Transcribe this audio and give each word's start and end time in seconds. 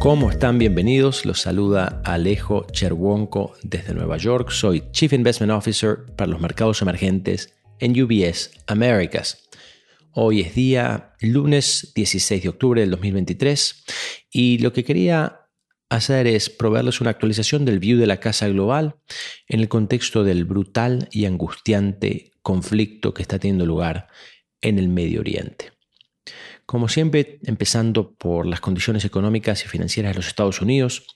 ¿Cómo 0.00 0.30
están? 0.30 0.60
Bienvenidos. 0.60 1.26
Los 1.26 1.40
saluda 1.40 2.00
Alejo 2.04 2.68
Cherwonko 2.70 3.56
desde 3.64 3.94
Nueva 3.94 4.16
York. 4.16 4.50
Soy 4.50 4.84
Chief 4.92 5.12
Investment 5.12 5.50
Officer 5.50 6.06
para 6.16 6.30
los 6.30 6.40
mercados 6.40 6.80
emergentes 6.82 7.52
en 7.80 8.00
UBS 8.00 8.52
Americas. 8.68 9.48
Hoy 10.12 10.42
es 10.42 10.54
día 10.54 11.14
lunes 11.20 11.92
16 11.96 12.44
de 12.44 12.48
octubre 12.48 12.80
del 12.80 12.92
2023 12.92 13.84
y 14.30 14.58
lo 14.58 14.72
que 14.72 14.84
quería 14.84 15.40
hacer 15.90 16.28
es 16.28 16.48
proveerles 16.48 17.00
una 17.00 17.10
actualización 17.10 17.64
del 17.64 17.80
view 17.80 17.98
de 17.98 18.06
la 18.06 18.20
casa 18.20 18.46
global 18.48 19.00
en 19.48 19.58
el 19.58 19.68
contexto 19.68 20.22
del 20.22 20.44
brutal 20.44 21.08
y 21.10 21.24
angustiante 21.24 22.30
conflicto 22.40 23.14
que 23.14 23.22
está 23.22 23.40
teniendo 23.40 23.66
lugar 23.66 24.06
en 24.60 24.78
el 24.78 24.88
Medio 24.88 25.18
Oriente. 25.20 25.77
Como 26.68 26.88
siempre, 26.88 27.40
empezando 27.44 28.12
por 28.12 28.44
las 28.44 28.60
condiciones 28.60 29.02
económicas 29.06 29.64
y 29.64 29.68
financieras 29.68 30.12
de 30.12 30.16
los 30.16 30.26
Estados 30.26 30.60
Unidos, 30.60 31.06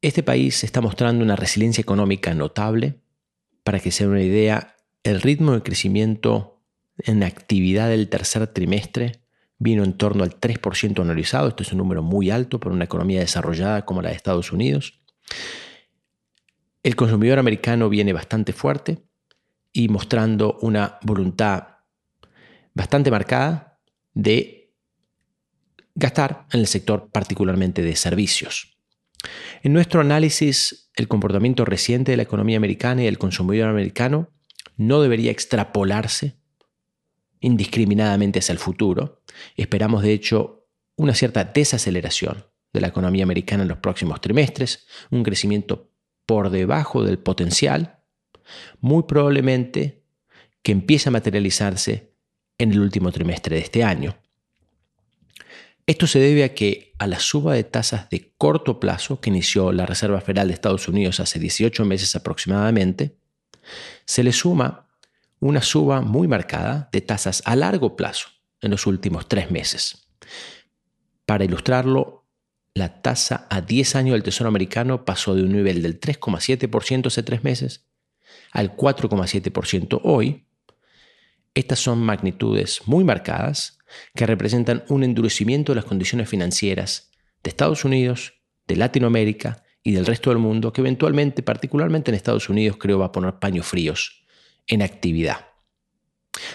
este 0.00 0.22
país 0.22 0.62
está 0.62 0.80
mostrando 0.80 1.24
una 1.24 1.34
resiliencia 1.34 1.82
económica 1.82 2.32
notable. 2.34 3.00
Para 3.64 3.80
que 3.80 3.90
se 3.90 4.06
una 4.06 4.22
idea, 4.22 4.76
el 5.02 5.22
ritmo 5.22 5.54
de 5.54 5.64
crecimiento 5.64 6.62
en 6.98 7.24
actividad 7.24 7.88
del 7.88 8.08
tercer 8.08 8.46
trimestre 8.46 9.24
vino 9.58 9.82
en 9.82 9.94
torno 9.94 10.22
al 10.22 10.38
3% 10.38 11.00
anualizado. 11.00 11.48
Esto 11.48 11.64
es 11.64 11.72
un 11.72 11.78
número 11.78 12.04
muy 12.04 12.30
alto 12.30 12.60
para 12.60 12.72
una 12.72 12.84
economía 12.84 13.18
desarrollada 13.18 13.84
como 13.84 14.02
la 14.02 14.10
de 14.10 14.14
Estados 14.14 14.52
Unidos. 14.52 15.02
El 16.84 16.94
consumidor 16.94 17.40
americano 17.40 17.88
viene 17.88 18.12
bastante 18.12 18.52
fuerte 18.52 19.02
y 19.72 19.88
mostrando 19.88 20.58
una 20.62 21.00
voluntad 21.02 21.78
bastante 22.72 23.10
marcada 23.10 23.67
de 24.18 24.74
gastar 25.94 26.48
en 26.52 26.58
el 26.58 26.66
sector 26.66 27.08
particularmente 27.12 27.82
de 27.82 27.94
servicios. 27.94 28.76
En 29.62 29.72
nuestro 29.72 30.00
análisis, 30.00 30.90
el 30.96 31.06
comportamiento 31.06 31.64
reciente 31.64 32.10
de 32.10 32.16
la 32.16 32.24
economía 32.24 32.56
americana 32.56 33.02
y 33.02 33.04
del 33.04 33.16
consumidor 33.16 33.68
americano 33.68 34.30
no 34.76 35.00
debería 35.00 35.30
extrapolarse 35.30 36.36
indiscriminadamente 37.38 38.40
hacia 38.40 38.52
el 38.52 38.58
futuro. 38.58 39.22
Esperamos, 39.56 40.02
de 40.02 40.12
hecho, 40.14 40.66
una 40.96 41.14
cierta 41.14 41.44
desaceleración 41.44 42.44
de 42.72 42.80
la 42.80 42.88
economía 42.88 43.22
americana 43.22 43.62
en 43.62 43.68
los 43.68 43.78
próximos 43.78 44.20
trimestres, 44.20 44.88
un 45.10 45.22
crecimiento 45.22 45.92
por 46.26 46.50
debajo 46.50 47.04
del 47.04 47.20
potencial, 47.20 48.00
muy 48.80 49.04
probablemente 49.04 50.04
que 50.62 50.72
empiece 50.72 51.08
a 51.08 51.12
materializarse 51.12 52.17
en 52.58 52.72
el 52.72 52.80
último 52.80 53.12
trimestre 53.12 53.56
de 53.56 53.62
este 53.62 53.84
año. 53.84 54.16
Esto 55.86 56.06
se 56.06 56.18
debe 56.18 56.44
a 56.44 56.54
que 56.54 56.92
a 56.98 57.06
la 57.06 57.18
suba 57.18 57.54
de 57.54 57.64
tasas 57.64 58.10
de 58.10 58.34
corto 58.36 58.78
plazo 58.78 59.20
que 59.20 59.30
inició 59.30 59.72
la 59.72 59.86
Reserva 59.86 60.20
Federal 60.20 60.48
de 60.48 60.54
Estados 60.54 60.86
Unidos 60.86 61.20
hace 61.20 61.38
18 61.38 61.84
meses 61.84 62.14
aproximadamente, 62.14 63.16
se 64.04 64.22
le 64.22 64.32
suma 64.32 64.88
una 65.40 65.62
suba 65.62 66.00
muy 66.02 66.28
marcada 66.28 66.88
de 66.92 67.00
tasas 67.00 67.42
a 67.46 67.56
largo 67.56 67.96
plazo 67.96 68.28
en 68.60 68.70
los 68.70 68.86
últimos 68.86 69.28
tres 69.28 69.50
meses. 69.50 70.08
Para 71.24 71.44
ilustrarlo, 71.44 72.26
la 72.74 73.00
tasa 73.00 73.46
a 73.50 73.60
10 73.60 73.96
años 73.96 74.12
del 74.12 74.22
Tesoro 74.22 74.48
americano 74.48 75.04
pasó 75.04 75.34
de 75.34 75.42
un 75.42 75.52
nivel 75.52 75.82
del 75.82 76.00
3,7% 76.00 77.06
hace 77.06 77.22
tres 77.22 77.44
meses 77.44 77.86
al 78.52 78.76
4,7% 78.76 80.00
hoy. 80.04 80.46
Estas 81.58 81.80
son 81.80 81.98
magnitudes 81.98 82.82
muy 82.86 83.02
marcadas 83.02 83.80
que 84.14 84.26
representan 84.26 84.84
un 84.90 85.02
endurecimiento 85.02 85.72
de 85.72 85.76
las 85.76 85.84
condiciones 85.84 86.28
financieras 86.28 87.10
de 87.42 87.50
Estados 87.50 87.84
Unidos, 87.84 88.34
de 88.68 88.76
Latinoamérica 88.76 89.64
y 89.82 89.90
del 89.90 90.06
resto 90.06 90.30
del 90.30 90.38
mundo 90.38 90.72
que 90.72 90.82
eventualmente, 90.82 91.42
particularmente 91.42 92.12
en 92.12 92.14
Estados 92.14 92.48
Unidos, 92.48 92.76
creo 92.78 93.00
va 93.00 93.06
a 93.06 93.12
poner 93.12 93.40
paños 93.40 93.66
fríos 93.66 94.24
en 94.68 94.82
actividad. 94.82 95.48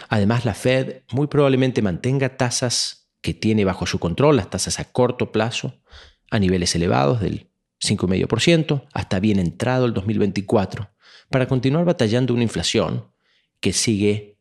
Además, 0.07 0.45
la 0.45 0.53
Fed 0.53 1.01
muy 1.11 1.27
probablemente 1.27 1.81
mantenga 1.81 2.37
tasas 2.37 3.11
que 3.19 3.33
tiene 3.33 3.65
bajo 3.65 3.85
su 3.85 3.99
control, 3.99 4.37
las 4.37 4.51
tasas 4.51 4.79
a 4.79 4.85
corto 4.85 5.33
plazo, 5.33 5.81
a 6.31 6.39
niveles 6.39 6.75
elevados 6.75 7.19
del 7.19 7.49
5,5% 7.85 8.87
hasta 8.93 9.19
bien 9.19 9.39
entrado 9.39 9.85
el 9.85 9.93
2024, 9.93 10.91
para 11.29 11.49
continuar 11.49 11.83
batallando 11.83 12.33
una 12.33 12.43
inflación 12.43 13.11
que 13.59 13.73
sigue 13.73 14.32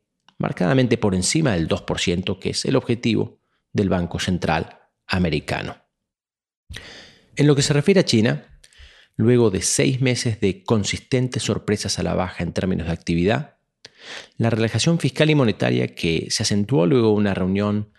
marcadamente 0.43 0.99
por 0.99 1.15
encima 1.15 1.53
del 1.53 1.69
2%, 1.69 2.39
que 2.39 2.51
es 2.51 2.65
el 2.65 2.77
objetivo 2.77 3.39
del 3.73 3.89
Banco 3.89 4.19
Central 4.19 4.81
americano. 5.07 5.77
En 7.37 7.47
lo 7.47 7.55
que 7.55 7.63
se 7.63 7.73
refiere 7.73 8.01
a 8.01 8.05
China, 8.05 8.61
luego 9.17 9.51
de 9.51 9.63
seis 9.63 10.01
meses 10.01 10.41
de 10.41 10.65
consistentes 10.65 11.45
sorpresas 11.45 11.99
a 11.99 12.03
la 12.03 12.15
baja 12.15 12.43
en 12.43 12.53
términos 12.53 12.89
de 12.89 12.93
actividad, 12.93 13.57
la 14.37 14.51
relajación 14.51 14.99
fiscal 14.99 15.31
y 15.31 15.37
monetaria 15.37 15.95
que 15.95 16.27
se 16.31 16.43
acentuó 16.43 16.87
luego 16.87 17.09
de 17.09 17.15
una 17.15 17.35
reunión 17.35 17.93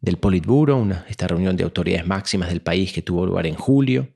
del 0.00 0.18
Politburo, 0.18 0.76
una, 0.76 1.06
esta 1.08 1.26
reunión 1.26 1.56
de 1.56 1.64
autoridades 1.64 2.06
máximas 2.06 2.50
del 2.50 2.60
país 2.60 2.92
que 2.92 3.00
tuvo 3.00 3.24
lugar 3.24 3.46
en 3.46 3.54
julio, 3.54 4.14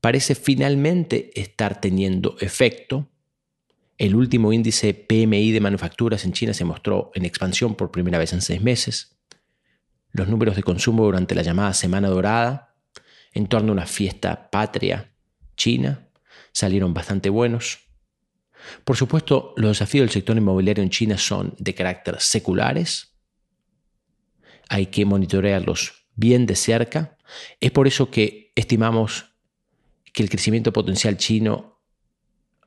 parece 0.00 0.36
finalmente 0.36 1.32
estar 1.34 1.80
teniendo 1.80 2.36
efecto. 2.40 3.10
El 4.02 4.16
último 4.16 4.52
índice 4.52 4.94
PMI 4.94 5.52
de 5.52 5.60
manufacturas 5.60 6.24
en 6.24 6.32
China 6.32 6.52
se 6.52 6.64
mostró 6.64 7.12
en 7.14 7.24
expansión 7.24 7.76
por 7.76 7.92
primera 7.92 8.18
vez 8.18 8.32
en 8.32 8.42
seis 8.42 8.60
meses. 8.60 9.16
Los 10.10 10.26
números 10.26 10.56
de 10.56 10.64
consumo 10.64 11.04
durante 11.04 11.36
la 11.36 11.42
llamada 11.42 11.72
Semana 11.72 12.08
Dorada, 12.08 12.74
en 13.32 13.46
torno 13.46 13.68
a 13.70 13.74
una 13.74 13.86
fiesta 13.86 14.50
patria 14.50 15.14
china, 15.56 16.08
salieron 16.50 16.92
bastante 16.92 17.30
buenos. 17.30 17.78
Por 18.82 18.96
supuesto, 18.96 19.54
los 19.56 19.70
desafíos 19.70 20.02
del 20.02 20.10
sector 20.10 20.36
inmobiliario 20.36 20.82
en 20.82 20.90
China 20.90 21.16
son 21.16 21.54
de 21.60 21.72
carácter 21.72 22.16
seculares. 22.18 23.16
Hay 24.68 24.86
que 24.86 25.04
monitorearlos 25.04 26.08
bien 26.16 26.44
de 26.46 26.56
cerca. 26.56 27.16
Es 27.60 27.70
por 27.70 27.86
eso 27.86 28.10
que 28.10 28.50
estimamos 28.56 29.26
que 30.12 30.24
el 30.24 30.28
crecimiento 30.28 30.72
potencial 30.72 31.16
chino 31.18 31.71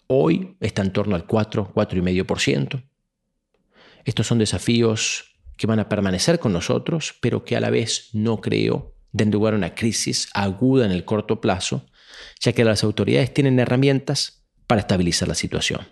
hoy 0.07 0.57
está 0.59 0.81
en 0.81 0.93
torno 0.93 1.15
al 1.15 1.25
4, 1.25 1.73
4,5%. 1.73 2.83
Estos 4.05 4.27
son 4.27 4.37
desafíos 4.37 5.35
que 5.57 5.67
van 5.67 5.79
a 5.79 5.89
permanecer 5.89 6.39
con 6.39 6.53
nosotros, 6.53 7.15
pero 7.21 7.43
que 7.43 7.55
a 7.55 7.59
la 7.59 7.69
vez 7.69 8.09
no 8.13 8.41
creo 8.41 8.95
den 9.11 9.31
lugar 9.31 9.53
a 9.53 9.57
una 9.57 9.73
crisis 9.75 10.27
aguda 10.33 10.85
en 10.85 10.91
el 10.91 11.05
corto 11.05 11.39
plazo, 11.39 11.85
ya 12.41 12.51
que 12.51 12.65
las 12.65 12.83
autoridades 12.83 13.33
tienen 13.33 13.59
herramientas 13.59 14.45
para 14.67 14.81
estabilizar 14.81 15.27
la 15.27 15.35
situación. 15.35 15.87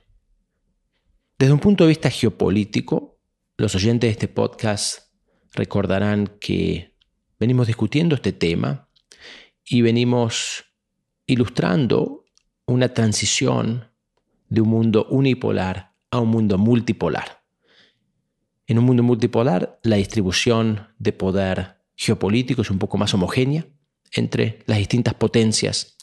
Desde 1.40 1.54
un 1.54 1.60
punto 1.60 1.86
de 1.86 1.90
vista 1.90 2.10
geopolítico, 2.10 3.20
los 3.58 3.76
oyentes 3.76 4.10
de 4.10 4.12
este 4.12 4.28
podcast 4.28 5.14
recordarán 5.54 6.38
que 6.40 6.96
venimos 7.40 7.68
discutiendo 7.68 8.16
este 8.16 8.34
tema 8.34 8.90
y 9.64 9.82
venimos 9.82 10.66
ilustrando 11.26 12.26
una 12.66 12.94
transición 12.94 13.93
de 14.54 14.62
un 14.62 14.70
mundo 14.70 15.08
unipolar 15.10 15.96
a 16.12 16.20
un 16.20 16.30
mundo 16.30 16.60
multipolar. 16.60 17.44
En 18.68 18.78
un 18.78 18.86
mundo 18.86 19.02
multipolar, 19.02 19.80
la 19.82 19.96
distribución 19.96 20.90
de 21.00 21.12
poder 21.12 21.82
geopolítico 21.96 22.62
es 22.62 22.70
un 22.70 22.78
poco 22.78 23.00
más 23.00 23.16
homogénea 23.16 23.66
entre 24.12 24.60
las 24.68 24.78
distintas 24.78 25.16
potencias, 25.16 25.98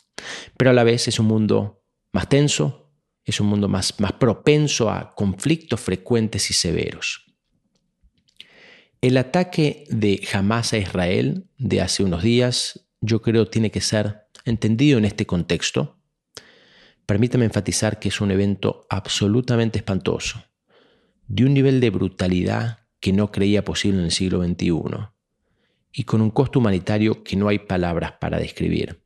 pero 0.56 0.71
a 0.71 0.72
la 0.72 0.83
vez 0.83 1.06
es 1.06 1.21
un 1.21 1.27
mundo 1.27 1.84
más 2.12 2.28
tenso, 2.28 2.91
es 3.25 3.39
un 3.39 3.47
mundo 3.47 3.69
más, 3.69 4.00
más 4.00 4.15
propenso 4.15 4.91
a 4.91 5.15
conflictos 5.15 5.78
frecuentes 5.78 6.51
y 6.51 6.54
severos. 6.54 7.27
El 9.01 9.16
ataque 9.16 9.84
de 9.91 10.27
Hamas 10.33 10.72
a 10.72 10.78
Israel 10.78 11.48
de 11.57 11.83
hace 11.83 12.03
unos 12.03 12.24
días, 12.24 12.89
yo 13.01 13.22
creo, 13.22 13.47
tiene 13.47 13.71
que 13.71 13.80
ser 13.80 14.22
entendido 14.45 14.98
en 14.98 15.04
este 15.04 15.24
contexto. 15.24 15.99
Permítame 17.10 17.45
enfatizar 17.45 17.98
que 17.98 18.09
es 18.09 18.21
un 18.21 18.30
evento 18.30 18.86
absolutamente 18.89 19.78
espantoso, 19.78 20.45
de 21.27 21.45
un 21.45 21.53
nivel 21.53 21.80
de 21.80 21.91
brutalidad 21.91 22.86
que 23.01 23.12
no 23.12 23.33
creía 23.33 23.65
posible 23.65 23.98
en 23.98 24.04
el 24.04 24.12
siglo 24.12 24.45
XXI 24.45 24.71
y 25.91 26.04
con 26.04 26.21
un 26.21 26.30
costo 26.30 26.60
humanitario 26.60 27.24
que 27.24 27.34
no 27.34 27.48
hay 27.48 27.59
palabras 27.59 28.12
para 28.21 28.39
describir. 28.39 29.03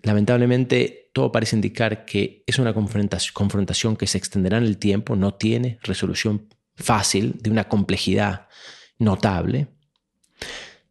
Lamentablemente, 0.00 1.10
todo 1.12 1.32
parece 1.32 1.56
indicar 1.56 2.04
que 2.04 2.44
es 2.46 2.60
una 2.60 2.72
confrontación 2.72 3.96
que 3.96 4.06
se 4.06 4.18
extenderá 4.18 4.58
en 4.58 4.64
el 4.64 4.78
tiempo, 4.78 5.16
no 5.16 5.34
tiene 5.34 5.80
resolución 5.82 6.46
fácil, 6.76 7.36
de 7.40 7.50
una 7.50 7.68
complejidad 7.68 8.46
notable. 9.00 9.74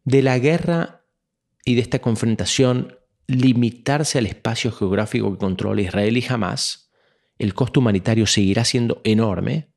De 0.04 0.20
la 0.20 0.38
guerra 0.38 1.06
y 1.64 1.74
de 1.74 1.80
esta 1.80 2.00
confrontación 2.00 2.98
limitarse 3.26 4.18
al 4.18 4.26
espacio 4.26 4.70
geográfico 4.72 5.32
que 5.32 5.38
controla 5.38 5.82
Israel 5.82 6.16
y 6.16 6.22
jamás, 6.22 6.90
el 7.38 7.54
costo 7.54 7.80
humanitario 7.80 8.26
seguirá 8.26 8.64
siendo 8.64 9.00
enorme, 9.04 9.72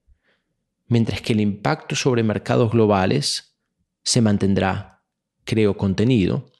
mientras 0.87 1.21
que 1.21 1.33
el 1.33 1.41
impacto 1.41 1.95
sobre 1.95 2.23
mercados 2.23 2.71
globales 2.71 3.57
se 4.03 4.21
mantendrá 4.21 5.03
creo 5.43 5.77
contenido, 5.77 6.51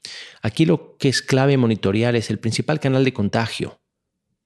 aquí 0.42 0.66
lo 0.66 0.96
que 0.98 1.10
es 1.10 1.22
clave 1.22 1.58
monitorear 1.58 2.16
es 2.16 2.30
el 2.30 2.40
principal 2.40 2.80
canal 2.80 3.04
de 3.04 3.14
contagio 3.14 3.82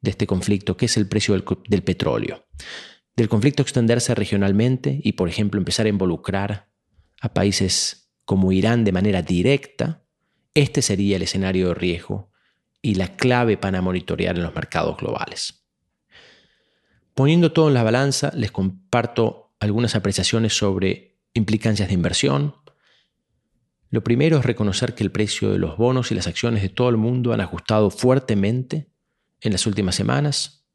de 0.02 0.10
este 0.10 0.26
conflicto, 0.26 0.76
que 0.76 0.88
es 0.88 0.98
el 0.98 1.08
precio 1.08 1.36
del, 1.36 1.46
del 1.70 1.84
petróleo. 1.84 2.48
Del 3.16 3.30
conflicto 3.30 3.62
extenderse 3.62 4.16
regionalmente 4.16 5.00
y, 5.04 5.14
por 5.14 5.30
ejemplo, 5.30 5.60
empezar 5.60 5.86
a 5.86 5.90
involucrar 5.90 6.72
a 7.22 7.34
países 7.34 8.12
como 8.26 8.52
Irán 8.52 8.84
de 8.84 8.94
manera 8.94 9.22
directa, 9.22 10.04
este 10.56 10.82
sería 10.82 11.18
el 11.18 11.22
escenario 11.22 11.68
de 11.68 11.74
riesgo 11.76 12.31
y 12.82 12.96
la 12.96 13.16
clave 13.16 13.58
para 13.58 13.82
monitorear 13.82 14.36
en 14.36 14.44
los 14.44 14.56
mercados 14.56 14.98
globales. 14.98 15.66
Poniendo 17.14 17.52
todo 17.52 17.68
en 17.68 17.74
la 17.74 17.84
balanza, 17.84 18.32
les 18.36 18.52
comparto 18.52 19.54
algunas 19.60 19.96
apreciaciones 19.96 20.58
sobre 20.58 21.20
implicancias 21.34 21.90
de 21.90 21.94
inversión. 21.94 22.56
Lo 23.90 24.04
primero 24.04 24.38
es 24.38 24.46
reconocer 24.46 24.96
que 24.96 25.04
el 25.04 25.12
precio 25.12 25.52
de 25.52 25.60
los 25.60 25.78
bonos 25.78 26.12
y 26.12 26.16
las 26.16 26.28
acciones 26.28 26.62
de 26.62 26.70
todo 26.70 26.90
el 26.90 26.98
mundo 26.98 27.34
han 27.34 27.42
ajustado 27.42 27.90
fuertemente 27.92 28.92
en 29.42 29.52
las 29.52 29.68
últimas 29.68 29.96
semanas. 29.96 30.66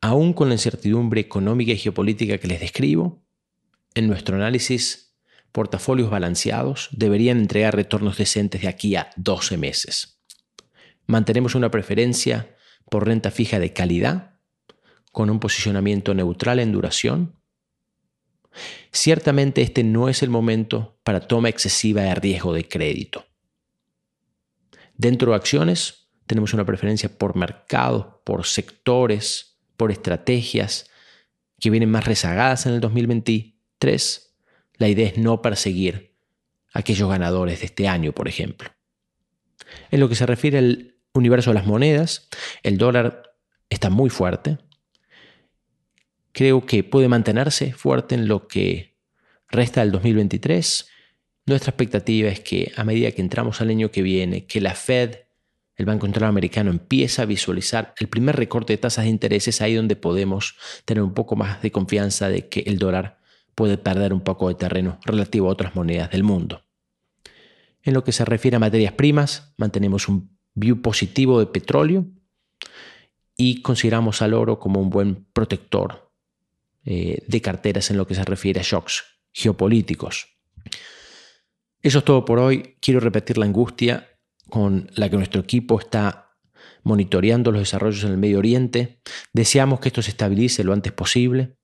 Aún 0.00 0.32
con 0.32 0.48
la 0.48 0.54
incertidumbre 0.54 1.20
económica 1.20 1.72
y 1.72 1.78
geopolítica 1.78 2.38
que 2.38 2.48
les 2.48 2.60
describo, 2.60 3.24
en 3.94 4.06
nuestro 4.06 4.36
análisis, 4.36 5.16
portafolios 5.52 6.08
balanceados 6.08 6.88
deberían 6.92 7.38
entregar 7.38 7.74
retornos 7.74 8.16
decentes 8.16 8.62
de 8.62 8.68
aquí 8.68 8.94
a 8.94 9.10
12 9.16 9.56
meses. 9.56 10.17
Mantenemos 11.08 11.54
una 11.54 11.70
preferencia 11.70 12.54
por 12.90 13.06
renta 13.06 13.30
fija 13.30 13.58
de 13.58 13.72
calidad, 13.72 14.38
con 15.10 15.30
un 15.30 15.40
posicionamiento 15.40 16.12
neutral 16.14 16.60
en 16.60 16.70
duración. 16.70 17.40
Ciertamente 18.92 19.62
este 19.62 19.82
no 19.82 20.10
es 20.10 20.22
el 20.22 20.28
momento 20.28 21.00
para 21.02 21.26
toma 21.26 21.48
excesiva 21.48 22.02
de 22.02 22.14
riesgo 22.14 22.52
de 22.52 22.68
crédito. 22.68 23.26
Dentro 24.96 25.30
de 25.30 25.36
acciones 25.36 26.10
tenemos 26.26 26.52
una 26.52 26.66
preferencia 26.66 27.08
por 27.08 27.36
mercados, 27.36 28.06
por 28.24 28.44
sectores, 28.44 29.58
por 29.78 29.90
estrategias 29.90 30.90
que 31.58 31.70
vienen 31.70 31.90
más 31.90 32.04
rezagadas 32.04 32.66
en 32.66 32.74
el 32.74 32.80
2023. 32.80 34.36
La 34.74 34.88
idea 34.88 35.08
es 35.08 35.16
no 35.16 35.40
perseguir 35.40 36.18
aquellos 36.74 37.08
ganadores 37.08 37.60
de 37.60 37.66
este 37.66 37.88
año, 37.88 38.12
por 38.12 38.28
ejemplo. 38.28 38.68
En 39.90 40.00
lo 40.00 40.08
que 40.08 40.14
se 40.14 40.26
refiere 40.26 40.58
al 40.58 40.97
universo 41.18 41.50
de 41.50 41.54
las 41.54 41.66
monedas, 41.66 42.28
el 42.62 42.78
dólar 42.78 43.34
está 43.70 43.90
muy 43.90 44.10
fuerte. 44.10 44.58
Creo 46.32 46.66
que 46.66 46.84
puede 46.84 47.08
mantenerse 47.08 47.72
fuerte 47.72 48.14
en 48.14 48.28
lo 48.28 48.48
que 48.48 48.96
resta 49.48 49.80
del 49.80 49.92
2023. 49.92 50.88
Nuestra 51.46 51.70
expectativa 51.70 52.28
es 52.28 52.40
que 52.40 52.72
a 52.76 52.84
medida 52.84 53.12
que 53.12 53.22
entramos 53.22 53.60
al 53.60 53.70
año 53.70 53.90
que 53.90 54.02
viene, 54.02 54.46
que 54.46 54.60
la 54.60 54.74
Fed, 54.74 55.16
el 55.76 55.86
Banco 55.86 56.06
Central 56.06 56.28
Americano, 56.28 56.70
empieza 56.70 57.22
a 57.22 57.26
visualizar 57.26 57.94
el 57.98 58.08
primer 58.08 58.36
recorte 58.36 58.72
de 58.72 58.78
tasas 58.78 59.04
de 59.04 59.10
interés, 59.10 59.48
es 59.48 59.60
ahí 59.60 59.74
donde 59.74 59.96
podemos 59.96 60.56
tener 60.84 61.02
un 61.02 61.14
poco 61.14 61.36
más 61.36 61.62
de 61.62 61.72
confianza 61.72 62.28
de 62.28 62.48
que 62.48 62.60
el 62.60 62.78
dólar 62.78 63.18
puede 63.54 63.78
perder 63.78 64.12
un 64.12 64.20
poco 64.20 64.48
de 64.48 64.54
terreno 64.54 65.00
relativo 65.04 65.48
a 65.48 65.52
otras 65.52 65.74
monedas 65.74 66.10
del 66.10 66.22
mundo. 66.22 66.64
En 67.82 67.94
lo 67.94 68.04
que 68.04 68.12
se 68.12 68.24
refiere 68.24 68.56
a 68.56 68.60
materias 68.60 68.92
primas, 68.92 69.54
mantenemos 69.56 70.08
un 70.08 70.37
view 70.58 70.82
positivo 70.82 71.38
de 71.40 71.46
petróleo 71.46 72.06
y 73.36 73.62
consideramos 73.62 74.20
al 74.20 74.34
oro 74.34 74.58
como 74.58 74.80
un 74.80 74.90
buen 74.90 75.26
protector 75.32 76.12
eh, 76.84 77.22
de 77.26 77.40
carteras 77.40 77.90
en 77.90 77.96
lo 77.96 78.06
que 78.06 78.14
se 78.14 78.24
refiere 78.24 78.60
a 78.60 78.64
shocks 78.64 79.04
geopolíticos. 79.32 80.38
Eso 81.82 81.98
es 81.98 82.04
todo 82.04 82.24
por 82.24 82.38
hoy. 82.38 82.76
Quiero 82.80 83.00
repetir 83.00 83.38
la 83.38 83.46
angustia 83.46 84.08
con 84.48 84.90
la 84.94 85.08
que 85.08 85.16
nuestro 85.16 85.40
equipo 85.40 85.78
está 85.78 86.36
monitoreando 86.82 87.52
los 87.52 87.60
desarrollos 87.60 88.02
en 88.04 88.10
el 88.10 88.18
Medio 88.18 88.38
Oriente. 88.38 89.00
Deseamos 89.32 89.80
que 89.80 89.88
esto 89.88 90.02
se 90.02 90.10
estabilice 90.10 90.64
lo 90.64 90.72
antes 90.72 90.92
posible. 90.92 91.56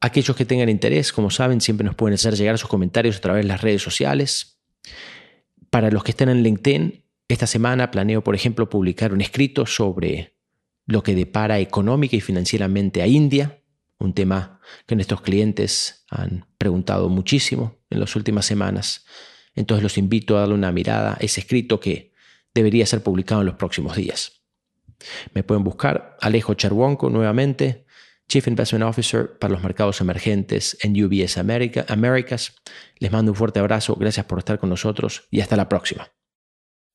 Aquellos 0.00 0.34
que 0.34 0.46
tengan 0.46 0.70
interés, 0.70 1.12
como 1.12 1.30
saben, 1.30 1.60
siempre 1.60 1.84
nos 1.84 1.94
pueden 1.94 2.14
hacer 2.14 2.34
llegar 2.34 2.56
sus 2.56 2.70
comentarios 2.70 3.18
a 3.18 3.20
través 3.20 3.44
de 3.44 3.48
las 3.48 3.60
redes 3.60 3.82
sociales. 3.82 4.60
Para 5.68 5.90
los 5.90 6.02
que 6.02 6.12
estén 6.12 6.30
en 6.30 6.42
LinkedIn, 6.42 7.04
esta 7.34 7.46
semana 7.46 7.90
planeo, 7.90 8.22
por 8.22 8.34
ejemplo, 8.34 8.68
publicar 8.68 9.12
un 9.12 9.20
escrito 9.20 9.66
sobre 9.66 10.36
lo 10.86 11.02
que 11.02 11.14
depara 11.14 11.58
económica 11.60 12.16
y 12.16 12.20
financieramente 12.20 13.02
a 13.02 13.06
India, 13.06 13.62
un 13.98 14.14
tema 14.14 14.60
que 14.86 14.94
nuestros 14.94 15.20
clientes 15.20 16.04
han 16.10 16.46
preguntado 16.58 17.08
muchísimo 17.08 17.78
en 17.90 18.00
las 18.00 18.16
últimas 18.16 18.46
semanas. 18.46 19.04
Entonces 19.54 19.82
los 19.82 19.98
invito 19.98 20.36
a 20.36 20.40
darle 20.40 20.54
una 20.54 20.72
mirada 20.72 21.14
a 21.14 21.24
ese 21.24 21.40
escrito 21.40 21.78
que 21.80 22.12
debería 22.54 22.86
ser 22.86 23.02
publicado 23.02 23.42
en 23.42 23.46
los 23.46 23.56
próximos 23.56 23.96
días. 23.96 24.42
Me 25.34 25.42
pueden 25.42 25.64
buscar 25.64 26.16
Alejo 26.20 26.54
Cherwonko 26.54 27.10
nuevamente, 27.10 27.86
Chief 28.28 28.46
Investment 28.46 28.84
Officer 28.84 29.38
para 29.38 29.52
los 29.52 29.62
mercados 29.62 30.00
emergentes 30.00 30.78
en 30.82 30.92
UBS 31.02 31.38
America, 31.38 31.84
Americas. 31.88 32.54
Les 32.98 33.10
mando 33.10 33.32
un 33.32 33.36
fuerte 33.36 33.60
abrazo, 33.60 33.96
gracias 33.96 34.26
por 34.26 34.38
estar 34.38 34.58
con 34.58 34.70
nosotros 34.70 35.26
y 35.30 35.40
hasta 35.40 35.56
la 35.56 35.68
próxima. 35.68 36.12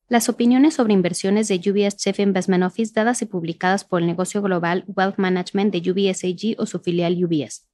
Las 0.07 0.29
opiniones 0.29 0.75
sobre 0.75 0.93
inversiones 0.93 1.47
de 1.47 1.55
UBS 1.55 1.97
Chief 1.97 2.19
Investment 2.19 2.63
Office 2.63 2.93
dadas 2.93 3.23
y 3.23 3.25
publicadas 3.25 3.83
por 3.83 4.01
el 4.01 4.07
negocio 4.07 4.39
global 4.43 4.83
Wealth 4.87 5.17
Management 5.17 5.73
de 5.73 5.91
UBS 5.91 6.23
AG 6.25 6.61
o 6.61 6.67
su 6.67 6.79
filial 6.79 7.17
UBS. 7.25 7.67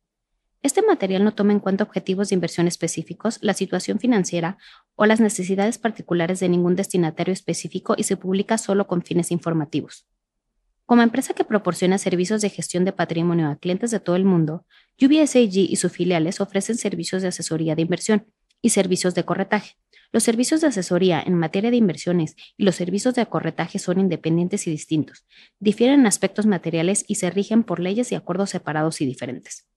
Este 0.61 0.81
material 0.81 1.25
no 1.25 1.33
toma 1.33 1.51
en 1.51 1.59
cuenta 1.59 1.83
objetivos 1.83 2.29
de 2.29 2.35
inversión 2.35 2.67
específicos, 2.67 3.39
la 3.41 3.53
situación 3.53 3.99
financiera 3.99 4.57
o 4.95 5.05
las 5.05 5.19
necesidades 5.19 5.77
particulares 5.77 6.39
de 6.39 6.47
ningún 6.47 6.77
destinatario 6.77 7.33
específico 7.33 7.95
y 7.97 8.03
se 8.03 8.15
publica 8.15 8.57
solo 8.57 8.87
con 8.87 9.01
fines 9.01 9.29
informativos. 9.31 10.07
Como 10.85 11.01
empresa 11.01 11.33
que 11.33 11.43
proporciona 11.43 11.97
servicios 11.97 12.41
de 12.41 12.49
gestión 12.49 12.85
de 12.85 12.93
patrimonio 12.93 13.49
a 13.49 13.57
clientes 13.57 13.91
de 13.91 13.99
todo 13.99 14.15
el 14.15 14.23
mundo, 14.23 14.65
UBS 15.01 15.35
AG 15.35 15.57
y 15.57 15.75
sus 15.75 15.91
filiales 15.91 16.39
ofrecen 16.39 16.77
servicios 16.77 17.23
de 17.23 17.27
asesoría 17.27 17.75
de 17.75 17.81
inversión 17.81 18.25
y 18.61 18.69
servicios 18.69 19.15
de 19.15 19.25
corretaje 19.25 19.75
los 20.13 20.23
servicios 20.23 20.59
de 20.59 20.67
asesoría 20.67 21.23
en 21.25 21.35
materia 21.35 21.71
de 21.71 21.77
inversiones 21.77 22.35
y 22.57 22.63
los 22.63 22.75
servicios 22.75 23.15
de 23.15 23.25
corretaje 23.25 23.79
son 23.79 23.99
independientes 23.99 24.67
y 24.67 24.71
distintos, 24.71 25.25
difieren 25.59 26.01
en 26.01 26.07
aspectos 26.07 26.45
materiales 26.45 27.05
y 27.07 27.15
se 27.15 27.29
rigen 27.29 27.63
por 27.63 27.79
leyes 27.79 28.11
y 28.11 28.15
acuerdos 28.15 28.49
separados 28.49 28.99
y 28.99 29.05
diferentes. 29.05 29.67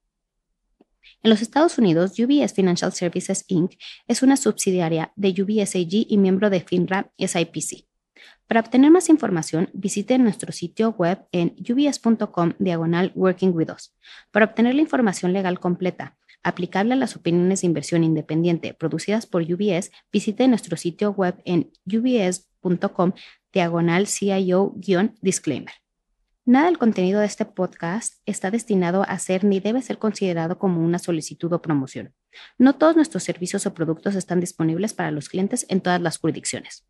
En 1.22 1.30
los 1.30 1.40
Estados 1.40 1.78
Unidos, 1.78 2.18
UBS 2.18 2.52
Financial 2.52 2.92
Services 2.92 3.44
Inc. 3.48 3.72
es 4.08 4.22
una 4.22 4.36
subsidiaria 4.36 5.12
de 5.16 5.30
UBS 5.30 5.76
AG 5.76 6.06
y 6.08 6.18
miembro 6.18 6.50
de 6.50 6.60
FINRA 6.60 7.12
SIPC. 7.16 7.86
Para 8.46 8.60
obtener 8.60 8.90
más 8.90 9.08
información, 9.08 9.70
visite 9.72 10.18
nuestro 10.18 10.52
sitio 10.52 10.90
web 10.90 11.24
en 11.32 11.56
ubs.com 11.58 12.52
diagonal 12.58 13.12
Working 13.14 13.52
With 13.54 13.70
Us. 13.70 13.94
Para 14.32 14.46
obtener 14.46 14.74
la 14.74 14.82
información 14.82 15.32
legal 15.32 15.60
completa, 15.60 16.16
aplicable 16.44 16.92
a 16.92 16.96
las 16.96 17.16
opiniones 17.16 17.62
de 17.62 17.66
inversión 17.66 18.04
independiente 18.04 18.74
producidas 18.74 19.26
por 19.26 19.42
UBS, 19.42 19.90
visite 20.12 20.46
nuestro 20.46 20.76
sitio 20.76 21.10
web 21.10 21.34
en 21.44 21.72
ubs.com 21.86 23.12
diagonal 23.52 24.06
CIO-disclaimer. 24.06 25.74
Nada 26.46 26.66
del 26.66 26.76
contenido 26.76 27.20
de 27.20 27.26
este 27.26 27.46
podcast 27.46 28.20
está 28.26 28.50
destinado 28.50 29.02
a 29.08 29.18
ser 29.18 29.44
ni 29.44 29.60
debe 29.60 29.80
ser 29.80 29.98
considerado 29.98 30.58
como 30.58 30.84
una 30.84 30.98
solicitud 30.98 31.50
o 31.54 31.62
promoción. 31.62 32.12
No 32.58 32.74
todos 32.74 32.96
nuestros 32.96 33.22
servicios 33.22 33.64
o 33.64 33.72
productos 33.72 34.14
están 34.14 34.40
disponibles 34.40 34.92
para 34.92 35.10
los 35.10 35.30
clientes 35.30 35.64
en 35.70 35.80
todas 35.80 36.02
las 36.02 36.18
jurisdicciones. 36.18 36.84